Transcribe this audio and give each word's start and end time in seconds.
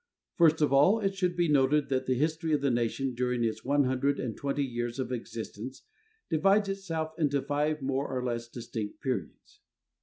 First 0.35 0.61
of 0.61 0.73
all, 0.73 0.99
it 0.99 1.13
should 1.13 1.35
be 1.35 1.47
noted 1.47 1.89
that 1.89 2.07
the 2.07 2.15
history 2.15 2.53
of 2.53 2.61
the 2.61 2.71
nation 2.71 3.13
during 3.13 3.43
its 3.43 3.63
one 3.63 3.83
hundred 3.83 4.19
and 4.19 4.35
twenty 4.35 4.63
years 4.65 4.97
of 4.97 5.11
existence 5.11 5.83
divides 6.27 6.69
itself 6.69 7.13
into 7.19 7.39
five 7.39 7.83
more 7.83 8.07
or 8.07 8.25
less 8.25 8.47
distinct 8.47 8.99
periods. 8.99 9.59